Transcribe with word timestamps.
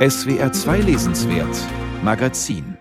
SWR 0.00 0.50
2 0.50 0.78
Lesenswert 0.78 1.54
Magazin 2.02 2.78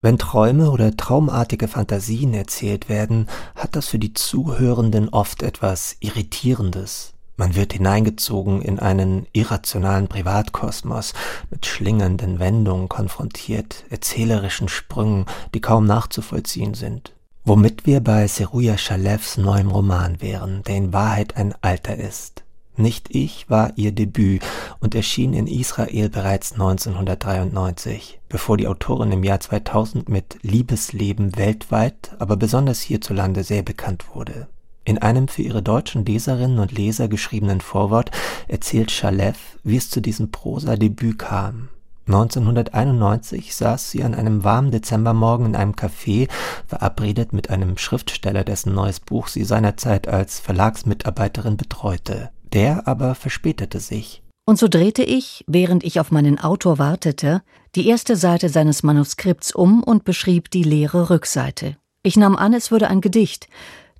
Wenn 0.00 0.16
Träume 0.16 0.70
oder 0.70 0.96
traumartige 0.96 1.68
Fantasien 1.68 2.32
erzählt 2.32 2.88
werden, 2.88 3.28
hat 3.54 3.76
das 3.76 3.88
für 3.88 3.98
die 3.98 4.14
Zuhörenden 4.14 5.10
oft 5.10 5.42
etwas 5.42 5.98
Irritierendes. 6.00 7.12
Man 7.36 7.56
wird 7.56 7.74
hineingezogen 7.74 8.62
in 8.62 8.78
einen 8.78 9.26
irrationalen 9.34 10.08
Privatkosmos, 10.08 11.12
mit 11.50 11.66
schlingernden 11.66 12.38
Wendungen 12.38 12.88
konfrontiert, 12.88 13.84
erzählerischen 13.90 14.70
Sprüngen, 14.70 15.26
die 15.52 15.60
kaum 15.60 15.84
nachzuvollziehen 15.84 16.72
sind. 16.72 17.12
Womit 17.44 17.84
wir 17.84 18.00
bei 18.00 18.26
Seruja 18.28 18.78
Schalevs 18.78 19.36
neuem 19.36 19.68
Roman 19.68 20.22
wären, 20.22 20.62
der 20.62 20.76
in 20.76 20.94
Wahrheit 20.94 21.36
ein 21.36 21.54
Alter 21.60 21.96
ist. 21.96 22.44
Nicht 22.78 23.12
ich 23.12 23.50
war 23.50 23.72
ihr 23.74 23.90
Debüt 23.90 24.40
und 24.78 24.94
erschien 24.94 25.34
in 25.34 25.48
Israel 25.48 26.08
bereits 26.08 26.52
1993, 26.52 28.20
bevor 28.28 28.56
die 28.56 28.68
Autorin 28.68 29.10
im 29.10 29.24
Jahr 29.24 29.40
2000 29.40 30.08
mit 30.08 30.38
Liebesleben 30.42 31.36
weltweit, 31.36 32.12
aber 32.20 32.36
besonders 32.36 32.80
hierzulande 32.80 33.42
sehr 33.42 33.62
bekannt 33.62 34.14
wurde. 34.14 34.46
In 34.84 34.98
einem 34.98 35.26
für 35.26 35.42
ihre 35.42 35.60
deutschen 35.60 36.04
Leserinnen 36.04 36.60
und 36.60 36.70
Leser 36.70 37.08
geschriebenen 37.08 37.60
Vorwort 37.60 38.12
erzählt 38.46 38.92
Schalev, 38.92 39.58
wie 39.64 39.76
es 39.76 39.90
zu 39.90 40.00
diesem 40.00 40.30
Prosa-Debüt 40.30 41.18
kam. 41.18 41.70
1991 42.06 43.56
saß 43.56 43.90
sie 43.90 44.04
an 44.04 44.14
einem 44.14 44.44
warmen 44.44 44.70
Dezembermorgen 44.70 45.46
in 45.46 45.56
einem 45.56 45.72
Café, 45.72 46.28
verabredet 46.68 47.32
mit 47.32 47.50
einem 47.50 47.76
Schriftsteller, 47.76 48.44
dessen 48.44 48.72
neues 48.72 49.00
Buch 49.00 49.26
sie 49.26 49.42
seinerzeit 49.42 50.06
als 50.06 50.38
Verlagsmitarbeiterin 50.38 51.56
betreute. 51.56 52.30
Der 52.58 52.88
aber 52.88 53.14
verspätete 53.14 53.78
sich. 53.78 54.20
Und 54.44 54.58
so 54.58 54.66
drehte 54.66 55.04
ich, 55.04 55.44
während 55.46 55.84
ich 55.84 56.00
auf 56.00 56.10
meinen 56.10 56.40
Autor 56.40 56.78
wartete, 56.80 57.42
die 57.76 57.86
erste 57.86 58.16
Seite 58.16 58.48
seines 58.48 58.82
Manuskripts 58.82 59.54
um 59.54 59.84
und 59.84 60.02
beschrieb 60.02 60.50
die 60.50 60.64
leere 60.64 61.08
Rückseite. 61.08 61.76
Ich 62.02 62.16
nahm 62.16 62.34
an, 62.34 62.52
es 62.54 62.72
würde 62.72 62.88
ein 62.88 63.00
Gedicht, 63.00 63.46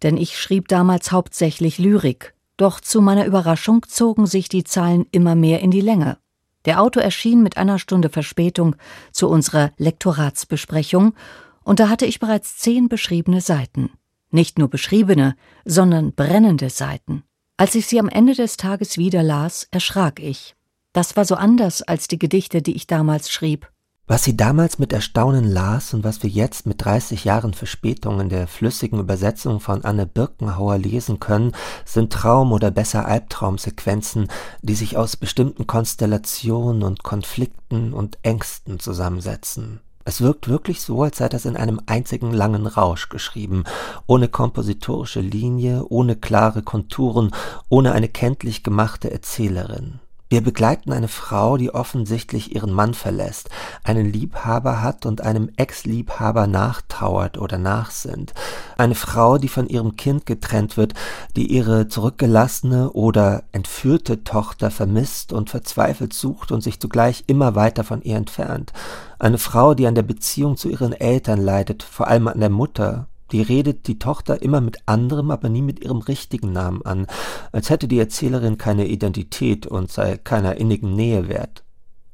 denn 0.02 0.16
ich 0.16 0.36
schrieb 0.36 0.66
damals 0.66 1.12
hauptsächlich 1.12 1.78
Lyrik. 1.78 2.34
Doch 2.56 2.80
zu 2.80 3.00
meiner 3.00 3.26
Überraschung 3.26 3.86
zogen 3.86 4.26
sich 4.26 4.48
die 4.48 4.64
Zeilen 4.64 5.06
immer 5.12 5.36
mehr 5.36 5.60
in 5.60 5.70
die 5.70 5.80
Länge. 5.80 6.18
Der 6.64 6.82
Autor 6.82 7.04
erschien 7.04 7.44
mit 7.44 7.58
einer 7.58 7.78
Stunde 7.78 8.08
Verspätung 8.08 8.74
zu 9.12 9.28
unserer 9.28 9.70
Lektoratsbesprechung, 9.76 11.14
und 11.62 11.78
da 11.78 11.88
hatte 11.88 12.06
ich 12.06 12.18
bereits 12.18 12.56
zehn 12.56 12.88
beschriebene 12.88 13.40
Seiten. 13.40 13.90
Nicht 14.32 14.58
nur 14.58 14.66
beschriebene, 14.66 15.36
sondern 15.64 16.12
brennende 16.12 16.70
Seiten. 16.70 17.22
Als 17.60 17.74
ich 17.74 17.88
sie 17.88 17.98
am 17.98 18.08
Ende 18.08 18.34
des 18.34 18.56
Tages 18.56 18.98
wieder 18.98 19.24
las, 19.24 19.66
erschrak 19.72 20.20
ich. 20.20 20.54
Das 20.92 21.16
war 21.16 21.24
so 21.24 21.34
anders 21.34 21.82
als 21.82 22.06
die 22.06 22.18
Gedichte, 22.18 22.62
die 22.62 22.76
ich 22.76 22.86
damals 22.86 23.32
schrieb. 23.32 23.68
Was 24.06 24.22
sie 24.22 24.36
damals 24.36 24.78
mit 24.78 24.92
Erstaunen 24.92 25.42
las 25.42 25.92
und 25.92 26.04
was 26.04 26.22
wir 26.22 26.30
jetzt 26.30 26.66
mit 26.66 26.84
30 26.84 27.24
Jahren 27.24 27.54
Verspätung 27.54 28.20
in 28.20 28.28
der 28.28 28.46
flüssigen 28.46 29.00
Übersetzung 29.00 29.58
von 29.58 29.84
Anne 29.84 30.06
Birkenhauer 30.06 30.78
lesen 30.78 31.18
können, 31.18 31.50
sind 31.84 32.12
Traum- 32.12 32.52
oder 32.52 32.70
besser 32.70 33.06
Albtraumsequenzen, 33.06 34.28
die 34.62 34.76
sich 34.76 34.96
aus 34.96 35.16
bestimmten 35.16 35.66
Konstellationen 35.66 36.84
und 36.84 37.02
Konflikten 37.02 37.92
und 37.92 38.18
Ängsten 38.22 38.78
zusammensetzen. 38.78 39.80
Es 40.08 40.22
wirkt 40.22 40.48
wirklich 40.48 40.80
so, 40.80 41.02
als 41.02 41.18
sei 41.18 41.28
das 41.28 41.44
in 41.44 41.54
einem 41.54 41.82
einzigen 41.84 42.32
langen 42.32 42.66
Rausch 42.66 43.10
geschrieben, 43.10 43.64
ohne 44.06 44.28
kompositorische 44.28 45.20
Linie, 45.20 45.84
ohne 45.86 46.16
klare 46.16 46.62
Konturen, 46.62 47.30
ohne 47.68 47.92
eine 47.92 48.08
kenntlich 48.08 48.62
gemachte 48.62 49.10
Erzählerin. 49.10 50.00
Wir 50.30 50.42
begleiten 50.42 50.92
eine 50.92 51.08
Frau, 51.08 51.56
die 51.56 51.72
offensichtlich 51.72 52.54
ihren 52.54 52.70
Mann 52.70 52.92
verlässt, 52.92 53.48
einen 53.82 54.12
Liebhaber 54.12 54.82
hat 54.82 55.06
und 55.06 55.22
einem 55.22 55.50
Ex-Liebhaber 55.56 56.46
nachtrauert 56.46 57.38
oder 57.38 57.56
nachsinnt. 57.56 58.34
Eine 58.76 58.94
Frau, 58.94 59.38
die 59.38 59.48
von 59.48 59.68
ihrem 59.68 59.96
Kind 59.96 60.26
getrennt 60.26 60.76
wird, 60.76 60.92
die 61.34 61.50
ihre 61.50 61.88
zurückgelassene 61.88 62.90
oder 62.90 63.44
entführte 63.52 64.22
Tochter 64.22 64.70
vermisst 64.70 65.32
und 65.32 65.48
verzweifelt 65.48 66.12
sucht 66.12 66.52
und 66.52 66.62
sich 66.62 66.78
zugleich 66.78 67.24
immer 67.26 67.54
weiter 67.54 67.82
von 67.82 68.02
ihr 68.02 68.16
entfernt. 68.16 68.74
Eine 69.18 69.38
Frau, 69.38 69.72
die 69.72 69.86
an 69.86 69.94
der 69.94 70.02
Beziehung 70.02 70.58
zu 70.58 70.68
ihren 70.68 70.92
Eltern 70.92 71.40
leidet, 71.40 71.82
vor 71.82 72.06
allem 72.06 72.28
an 72.28 72.40
der 72.40 72.50
Mutter, 72.50 73.06
die 73.32 73.42
redet 73.42 73.86
die 73.86 73.98
Tochter 73.98 74.42
immer 74.42 74.60
mit 74.60 74.78
anderem, 74.86 75.30
aber 75.30 75.48
nie 75.48 75.62
mit 75.62 75.80
ihrem 75.80 75.98
richtigen 75.98 76.52
Namen 76.52 76.82
an, 76.84 77.06
als 77.52 77.70
hätte 77.70 77.88
die 77.88 77.98
Erzählerin 77.98 78.58
keine 78.58 78.86
Identität 78.86 79.66
und 79.66 79.90
sei 79.90 80.16
keiner 80.16 80.56
innigen 80.56 80.94
Nähe 80.94 81.28
wert. 81.28 81.64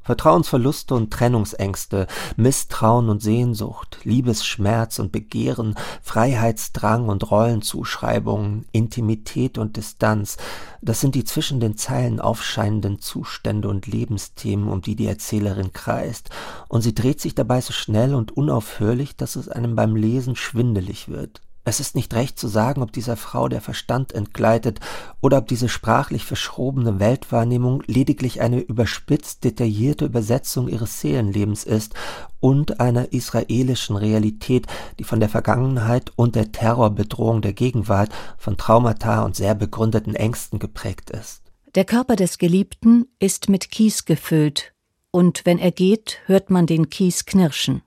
Vertrauensverluste 0.04 0.94
und 0.94 1.10
Trennungsängste, 1.10 2.06
Misstrauen 2.36 3.08
und 3.08 3.22
Sehnsucht, 3.22 3.98
Liebesschmerz 4.04 4.98
und 4.98 5.12
Begehren, 5.12 5.74
Freiheitsdrang 6.02 7.08
und 7.08 7.30
Rollenzuschreibungen, 7.30 8.66
Intimität 8.72 9.58
und 9.58 9.76
Distanz, 9.76 10.36
das 10.82 11.00
sind 11.00 11.14
die 11.14 11.24
zwischen 11.24 11.60
den 11.60 11.76
Zeilen 11.76 12.20
aufscheinenden 12.20 13.00
Zustände 13.00 13.68
und 13.68 13.86
Lebensthemen, 13.86 14.68
um 14.68 14.82
die 14.82 14.96
die 14.96 15.06
Erzählerin 15.06 15.72
kreist, 15.72 16.28
und 16.68 16.82
sie 16.82 16.94
dreht 16.94 17.20
sich 17.20 17.34
dabei 17.34 17.62
so 17.62 17.72
schnell 17.72 18.14
und 18.14 18.36
unaufhörlich, 18.36 19.16
dass 19.16 19.36
es 19.36 19.48
einem 19.48 19.74
beim 19.74 19.96
Lesen 19.96 20.36
schwindelig 20.36 21.08
wird. 21.08 21.40
Es 21.66 21.80
ist 21.80 21.94
nicht 21.96 22.12
recht 22.12 22.38
zu 22.38 22.46
sagen, 22.46 22.82
ob 22.82 22.92
dieser 22.92 23.16
Frau 23.16 23.48
der 23.48 23.62
Verstand 23.62 24.12
entgleitet 24.12 24.80
oder 25.22 25.38
ob 25.38 25.48
diese 25.48 25.70
sprachlich 25.70 26.24
verschrobene 26.24 27.00
Weltwahrnehmung 27.00 27.82
lediglich 27.86 28.42
eine 28.42 28.60
überspitzt 28.60 29.44
detaillierte 29.44 30.04
Übersetzung 30.04 30.68
ihres 30.68 31.00
Seelenlebens 31.00 31.64
ist 31.64 31.94
und 32.38 32.80
einer 32.80 33.14
israelischen 33.14 33.96
Realität, 33.96 34.66
die 34.98 35.04
von 35.04 35.20
der 35.20 35.30
Vergangenheit 35.30 36.12
und 36.16 36.34
der 36.34 36.52
Terrorbedrohung 36.52 37.40
der 37.40 37.54
Gegenwart, 37.54 38.10
von 38.36 38.58
Traumata 38.58 39.22
und 39.22 39.34
sehr 39.34 39.54
begründeten 39.54 40.14
Ängsten 40.14 40.58
geprägt 40.58 41.10
ist. 41.10 41.40
Der 41.74 41.86
Körper 41.86 42.14
des 42.14 42.36
Geliebten 42.36 43.06
ist 43.18 43.48
mit 43.48 43.70
Kies 43.70 44.04
gefüllt, 44.04 44.74
und 45.10 45.46
wenn 45.46 45.58
er 45.58 45.70
geht, 45.70 46.18
hört 46.26 46.50
man 46.50 46.66
den 46.66 46.90
Kies 46.90 47.24
knirschen. 47.24 47.82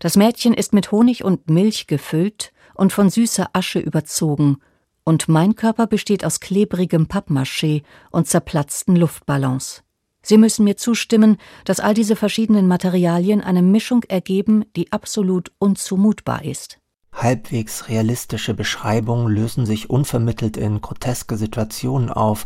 Das 0.00 0.16
Mädchen 0.16 0.54
ist 0.54 0.72
mit 0.72 0.90
Honig 0.90 1.24
und 1.24 1.50
Milch 1.50 1.86
gefüllt, 1.86 2.53
und 2.74 2.92
von 2.92 3.10
süßer 3.10 3.50
Asche 3.52 3.78
überzogen, 3.78 4.58
und 5.04 5.28
mein 5.28 5.54
Körper 5.54 5.86
besteht 5.86 6.24
aus 6.24 6.40
klebrigem 6.40 7.06
Pappmaché 7.06 7.82
und 8.10 8.26
zerplatzten 8.26 8.96
Luftballons. 8.96 9.82
Sie 10.22 10.38
müssen 10.38 10.64
mir 10.64 10.78
zustimmen, 10.78 11.36
dass 11.66 11.80
all 11.80 11.92
diese 11.92 12.16
verschiedenen 12.16 12.66
Materialien 12.66 13.42
eine 13.42 13.60
Mischung 13.60 14.02
ergeben, 14.04 14.64
die 14.74 14.90
absolut 14.90 15.52
unzumutbar 15.58 16.44
ist. 16.44 16.78
Halbwegs 17.12 17.88
realistische 17.88 18.54
Beschreibungen 18.54 19.28
lösen 19.28 19.66
sich 19.66 19.90
unvermittelt 19.90 20.56
in 20.56 20.80
groteske 20.80 21.36
Situationen 21.36 22.08
auf, 22.08 22.44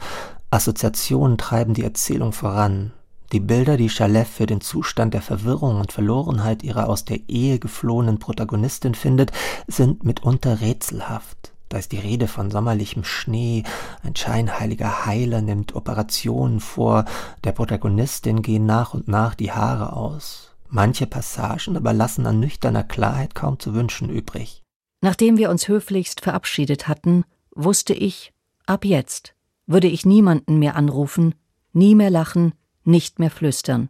Assoziationen 0.50 1.39
treiben 1.39 1.75
die 1.75 1.84
Erzählung 1.84 2.33
voran, 2.33 2.93
die 3.33 3.41
Bilder, 3.41 3.77
die 3.77 3.91
Chalev 3.91 4.28
für 4.28 4.47
den 4.47 4.61
Zustand 4.61 5.15
der 5.15 5.22
Verwirrung 5.22 5.81
und 5.81 5.93
Verlorenheit 5.93 6.62
ihrer 6.62 6.89
aus 6.89 7.05
der 7.05 7.21
Ehe 7.28 7.59
geflohenen 7.59 8.19
Protagonistin 8.19 8.94
findet, 8.94 9.33
sind 9.66 10.05
mitunter 10.05 10.61
rätselhaft. 10.61 11.53
Da 11.69 11.77
ist 11.77 11.93
die 11.93 11.99
Rede 11.99 12.28
von 12.28 12.50
sommerlichem 12.50 13.05
Schnee, 13.05 13.65
ein 14.03 14.16
scheinheiliger 14.16 15.05
Heiler 15.05 15.43
nimmt 15.43 15.75
Operationen 15.75 16.61
vor, 16.61 17.05
der 17.44 17.53
Protagonistin 17.53 18.41
gehen 18.41 18.65
nach 18.65 18.94
und 18.94 19.09
nach 19.09 19.34
die 19.34 19.53
Haare 19.53 19.93
aus. 19.93 20.55
Manche 20.71 21.06
Passagen 21.06 21.77
aber 21.77 21.93
lassen 21.93 22.27
an 22.27 22.41
nüchterner 22.41 22.84
Klarheit 22.84 23.34
kaum 23.34 23.59
zu 23.59 23.75
wünschen 23.75 24.09
übrig. 24.09 24.62
Nachdem 25.03 25.37
wir 25.37 25.50
uns 25.50 25.69
höflichst 25.69 26.22
verabschiedet 26.22 26.89
hatten, 26.89 27.25
wusste 27.55 27.93
ich, 27.93 28.33
ab 28.66 28.84
jetzt 28.84 29.34
würde 29.66 29.89
ich 29.89 30.06
niemanden 30.06 30.59
mehr 30.59 30.77
anrufen, 30.77 31.34
nie 31.72 31.95
mehr 31.95 32.10
lachen, 32.10 32.55
nicht 32.88 33.19
mehr 33.19 33.31
flüstern. 33.31 33.89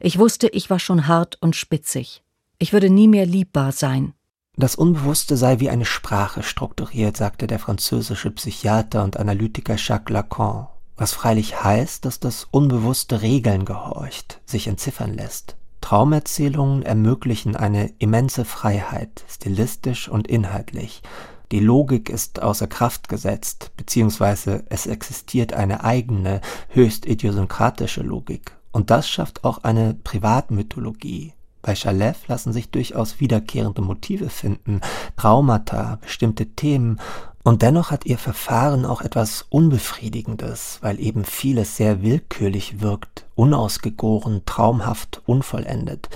Ich 0.00 0.18
wusste, 0.18 0.48
ich 0.48 0.68
war 0.70 0.80
schon 0.80 1.06
hart 1.06 1.38
und 1.40 1.54
spitzig. 1.54 2.22
Ich 2.58 2.72
würde 2.72 2.90
nie 2.90 3.08
mehr 3.08 3.26
liebbar 3.26 3.72
sein. 3.72 4.14
Das 4.56 4.74
Unbewusste 4.74 5.36
sei 5.36 5.60
wie 5.60 5.70
eine 5.70 5.86
Sprache 5.86 6.42
strukturiert, 6.42 7.16
sagte 7.16 7.46
der 7.46 7.58
französische 7.58 8.30
Psychiater 8.30 9.04
und 9.04 9.16
Analytiker 9.16 9.76
Jacques 9.78 10.12
Lacan, 10.12 10.66
was 10.96 11.12
freilich 11.12 11.62
heißt, 11.62 12.04
dass 12.04 12.20
das 12.20 12.46
Unbewusste 12.50 13.22
Regeln 13.22 13.64
gehorcht, 13.64 14.40
sich 14.44 14.66
entziffern 14.66 15.14
lässt. 15.14 15.56
Traumerzählungen 15.80 16.82
ermöglichen 16.82 17.56
eine 17.56 17.94
immense 17.98 18.44
Freiheit, 18.44 19.24
stilistisch 19.30 20.08
und 20.08 20.28
inhaltlich. 20.28 21.02
Die 21.52 21.60
Logik 21.60 22.08
ist 22.08 22.40
außer 22.40 22.68
Kraft 22.68 23.08
gesetzt, 23.08 23.72
beziehungsweise 23.76 24.64
es 24.68 24.86
existiert 24.86 25.52
eine 25.52 25.82
eigene, 25.82 26.40
höchst 26.68 27.06
idiosynkratische 27.06 28.02
Logik. 28.02 28.52
Und 28.70 28.90
das 28.90 29.08
schafft 29.08 29.42
auch 29.42 29.64
eine 29.64 29.94
Privatmythologie. 29.94 31.32
Bei 31.62 31.74
Chalev 31.74 32.28
lassen 32.28 32.52
sich 32.52 32.70
durchaus 32.70 33.20
wiederkehrende 33.20 33.82
Motive 33.82 34.30
finden, 34.30 34.80
Traumata, 35.16 35.98
bestimmte 36.00 36.46
Themen, 36.46 37.00
und 37.42 37.62
dennoch 37.62 37.90
hat 37.90 38.04
ihr 38.04 38.18
Verfahren 38.18 38.84
auch 38.84 39.00
etwas 39.00 39.46
Unbefriedigendes, 39.48 40.78
weil 40.82 41.00
eben 41.00 41.24
vieles 41.24 41.76
sehr 41.76 42.02
willkürlich 42.02 42.82
wirkt, 42.82 43.24
unausgegoren, 43.34 44.42
traumhaft, 44.44 45.22
unvollendet. 45.24 46.10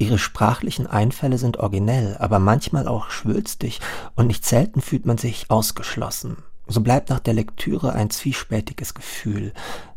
Ihre 0.00 0.18
sprachlichen 0.18 0.86
Einfälle 0.86 1.36
sind 1.36 1.58
originell, 1.58 2.16
aber 2.18 2.38
manchmal 2.38 2.88
auch 2.88 3.10
schwülstig, 3.10 3.80
und 4.16 4.28
nicht 4.28 4.46
selten 4.46 4.80
fühlt 4.80 5.04
man 5.04 5.18
sich 5.18 5.50
ausgeschlossen. 5.50 6.38
So 6.66 6.80
bleibt 6.80 7.10
nach 7.10 7.20
der 7.20 7.34
Lektüre 7.34 7.92
ein 7.92 8.08
zwiespältiges 8.08 8.94
Gefühl. 8.94 9.52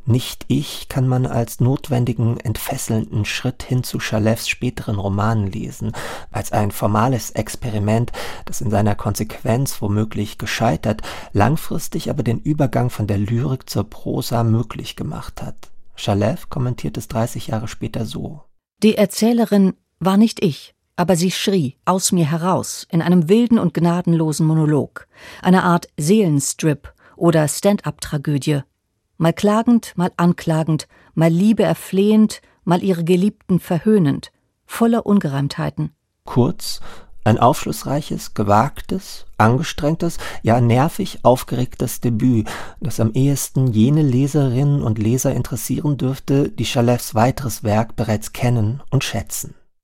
Nicht 0.05 0.43
ich 0.49 0.89
kann 0.89 1.07
man 1.07 1.25
als 1.25 1.61
notwendigen, 1.61 2.37
entfesselnden 2.37 3.23
Schritt 3.23 3.63
hin 3.63 3.85
zu 3.85 3.99
Chalefs 3.99 4.49
späteren 4.49 4.99
Romanen 4.99 5.49
lesen, 5.49 5.93
als 6.31 6.51
ein 6.51 6.71
formales 6.71 7.29
Experiment, 7.31 8.11
das 8.43 8.59
in 8.59 8.71
seiner 8.71 8.95
Konsequenz 8.95 9.81
womöglich 9.81 10.37
gescheitert, 10.37 11.01
langfristig 11.31 12.09
aber 12.09 12.23
den 12.23 12.39
Übergang 12.39 12.89
von 12.89 13.07
der 13.07 13.19
Lyrik 13.19 13.69
zur 13.69 13.89
Prosa 13.89 14.43
möglich 14.43 14.97
gemacht 14.97 15.41
hat. 15.41 15.71
Chalef 15.95 16.49
kommentiert 16.49 16.97
es 16.97 17.07
30 17.07 17.47
Jahre 17.47 17.69
später 17.69 18.05
so. 18.05 18.41
Die 18.83 18.97
Erzählerin 18.97 19.75
war 20.05 20.17
nicht 20.17 20.43
ich, 20.43 20.73
aber 20.95 21.15
sie 21.15 21.31
schrie 21.31 21.77
aus 21.85 22.11
mir 22.11 22.29
heraus 22.29 22.87
in 22.89 23.01
einem 23.01 23.29
wilden 23.29 23.59
und 23.59 23.73
gnadenlosen 23.73 24.45
Monolog, 24.45 25.07
eine 25.41 25.63
Art 25.63 25.87
Seelenstrip 25.97 26.93
oder 27.15 27.47
Stand-up-Tragödie, 27.47 28.61
mal 29.17 29.33
klagend, 29.33 29.93
mal 29.95 30.11
anklagend, 30.17 30.87
mal 31.13 31.29
Liebe 31.29 31.63
erflehend, 31.63 32.41
mal 32.63 32.83
ihre 32.83 33.03
Geliebten 33.03 33.59
verhöhnend, 33.59 34.31
voller 34.65 35.05
Ungereimtheiten. 35.05 35.91
Kurz, 36.25 36.79
ein 37.25 37.37
aufschlussreiches, 37.37 38.33
gewagtes, 38.33 39.25
angestrengtes, 39.37 40.17
ja 40.41 40.59
nervig 40.59 41.19
aufgeregtes 41.23 42.01
Debüt, 42.01 42.49
das 42.81 42.99
am 42.99 43.13
ehesten 43.13 43.67
jene 43.67 44.01
Leserinnen 44.01 44.83
und 44.83 44.99
Leser 44.99 45.33
interessieren 45.33 45.97
dürfte, 45.97 46.49
die 46.49 46.65
Chalefs 46.65 47.15
weiteres 47.15 47.63
Werk 47.63 47.95
bereits 47.95 48.33
kennen 48.33 48.81
und 48.89 49.03
schätzen. 49.03 49.55